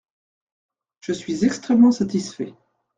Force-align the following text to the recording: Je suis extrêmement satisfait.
Je 1.01 1.13
suis 1.13 1.45
extrêmement 1.45 1.91
satisfait. 1.91 2.55